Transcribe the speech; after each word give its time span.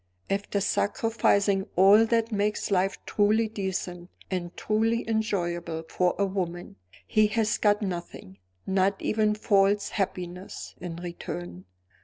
"After 0.31 0.59
sacrificing 0.61 1.67
all 1.75 2.07
that 2.07 2.31
makes 2.31 2.71
life 2.71 2.97
truly 3.05 3.47
decent 3.47 4.09
and 4.31 4.57
truly 4.57 5.07
enjoyable 5.07 5.83
for 5.87 6.15
a 6.17 6.25
woman, 6.25 6.77
he 7.05 7.27
has 7.27 7.59
got 7.59 7.83
nothing, 7.83 8.39
not 8.65 8.99
even 8.99 9.35
false 9.35 9.89
happiness, 9.89 10.73
in 10.81 10.95
return!" 10.95 11.65